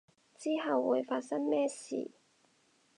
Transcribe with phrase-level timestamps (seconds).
[0.35, 2.09] 之後會發生咩事